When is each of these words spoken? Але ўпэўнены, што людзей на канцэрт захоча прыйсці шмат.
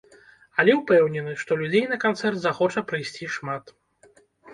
Але 0.61 0.71
ўпэўнены, 0.77 1.35
што 1.41 1.57
людзей 1.59 1.83
на 1.91 1.99
канцэрт 2.05 2.39
захоча 2.45 2.83
прыйсці 2.93 3.29
шмат. 3.37 3.63